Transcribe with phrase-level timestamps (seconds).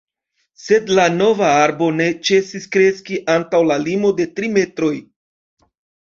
[0.61, 4.93] Sed la nova arbo ne ĉesis kreski antaŭ la limo de tri metroj.